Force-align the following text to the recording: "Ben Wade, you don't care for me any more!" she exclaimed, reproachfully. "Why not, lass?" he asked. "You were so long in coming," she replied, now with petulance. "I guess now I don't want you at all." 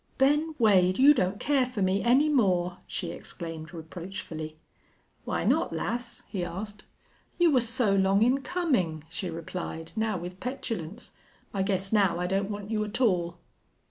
"Ben 0.17 0.55
Wade, 0.57 0.97
you 0.97 1.13
don't 1.13 1.39
care 1.39 1.63
for 1.63 1.83
me 1.83 2.01
any 2.01 2.27
more!" 2.27 2.79
she 2.87 3.11
exclaimed, 3.11 3.71
reproachfully. 3.71 4.57
"Why 5.25 5.43
not, 5.43 5.71
lass?" 5.73 6.23
he 6.27 6.43
asked. 6.43 6.85
"You 7.37 7.51
were 7.51 7.61
so 7.61 7.95
long 7.95 8.23
in 8.23 8.41
coming," 8.41 9.03
she 9.11 9.29
replied, 9.29 9.91
now 9.95 10.17
with 10.17 10.39
petulance. 10.39 11.11
"I 11.53 11.61
guess 11.61 11.93
now 11.93 12.19
I 12.19 12.25
don't 12.25 12.49
want 12.49 12.71
you 12.71 12.83
at 12.83 12.99
all." 12.99 13.37